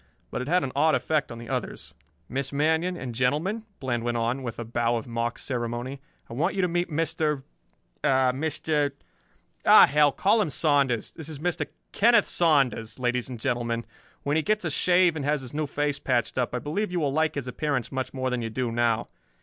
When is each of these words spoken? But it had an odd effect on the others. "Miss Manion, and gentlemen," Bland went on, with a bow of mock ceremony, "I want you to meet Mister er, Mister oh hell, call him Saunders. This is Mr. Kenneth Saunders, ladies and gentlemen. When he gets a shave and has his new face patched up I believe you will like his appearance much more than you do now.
But 0.31 0.41
it 0.41 0.47
had 0.47 0.63
an 0.63 0.71
odd 0.75 0.95
effect 0.95 1.31
on 1.31 1.37
the 1.37 1.47
others. 1.47 1.93
"Miss 2.27 2.51
Manion, 2.51 2.97
and 2.97 3.13
gentlemen," 3.13 3.65
Bland 3.79 4.03
went 4.03 4.17
on, 4.17 4.41
with 4.41 4.57
a 4.57 4.65
bow 4.65 4.95
of 4.95 5.05
mock 5.05 5.37
ceremony, 5.37 6.01
"I 6.27 6.33
want 6.33 6.55
you 6.55 6.63
to 6.63 6.67
meet 6.67 6.89
Mister 6.89 7.43
er, 8.03 8.33
Mister 8.33 8.95
oh 9.63 9.85
hell, 9.85 10.11
call 10.11 10.41
him 10.41 10.49
Saunders. 10.49 11.11
This 11.11 11.29
is 11.29 11.37
Mr. 11.37 11.67
Kenneth 11.91 12.27
Saunders, 12.27 12.97
ladies 12.97 13.29
and 13.29 13.39
gentlemen. 13.39 13.85
When 14.23 14.35
he 14.37 14.41
gets 14.41 14.65
a 14.65 14.71
shave 14.71 15.15
and 15.15 15.23
has 15.23 15.41
his 15.41 15.53
new 15.53 15.67
face 15.67 15.99
patched 15.99 16.35
up 16.35 16.55
I 16.55 16.57
believe 16.57 16.91
you 16.91 16.99
will 16.99 17.13
like 17.13 17.35
his 17.35 17.45
appearance 17.47 17.91
much 17.91 18.11
more 18.11 18.31
than 18.31 18.41
you 18.41 18.49
do 18.49 18.71
now. 18.71 19.07